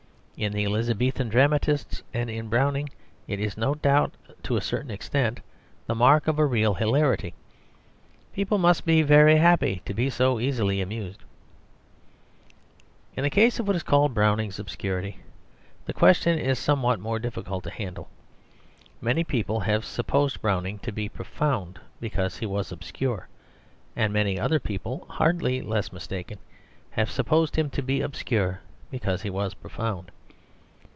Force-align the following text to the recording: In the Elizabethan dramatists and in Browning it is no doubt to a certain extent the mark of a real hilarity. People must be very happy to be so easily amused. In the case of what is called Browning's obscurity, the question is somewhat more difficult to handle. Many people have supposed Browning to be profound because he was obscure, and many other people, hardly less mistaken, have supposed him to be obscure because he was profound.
In 0.37 0.53
the 0.53 0.65
Elizabethan 0.65 1.29
dramatists 1.29 2.01
and 2.15 2.27
in 2.27 2.47
Browning 2.49 2.89
it 3.27 3.39
is 3.39 3.57
no 3.57 3.75
doubt 3.75 4.13
to 4.41 4.57
a 4.57 4.61
certain 4.61 4.89
extent 4.89 5.39
the 5.85 5.93
mark 5.93 6.27
of 6.27 6.39
a 6.39 6.45
real 6.47 6.73
hilarity. 6.73 7.35
People 8.33 8.57
must 8.57 8.83
be 8.83 9.03
very 9.03 9.37
happy 9.37 9.83
to 9.85 9.93
be 9.93 10.09
so 10.09 10.39
easily 10.39 10.81
amused. 10.81 11.19
In 13.15 13.23
the 13.23 13.29
case 13.29 13.59
of 13.59 13.67
what 13.67 13.75
is 13.75 13.83
called 13.83 14.15
Browning's 14.15 14.57
obscurity, 14.57 15.19
the 15.85 15.93
question 15.93 16.39
is 16.39 16.57
somewhat 16.57 16.99
more 16.99 17.19
difficult 17.19 17.63
to 17.65 17.69
handle. 17.69 18.09
Many 18.99 19.23
people 19.23 19.59
have 19.59 19.85
supposed 19.85 20.41
Browning 20.41 20.79
to 20.79 20.91
be 20.91 21.07
profound 21.07 21.79
because 21.99 22.37
he 22.39 22.47
was 22.47 22.71
obscure, 22.71 23.27
and 23.95 24.11
many 24.11 24.39
other 24.39 24.59
people, 24.59 25.05
hardly 25.07 25.61
less 25.61 25.93
mistaken, 25.93 26.39
have 26.91 27.11
supposed 27.11 27.57
him 27.57 27.69
to 27.69 27.83
be 27.83 28.01
obscure 28.01 28.61
because 28.89 29.21
he 29.21 29.29
was 29.29 29.53
profound. 29.53 30.09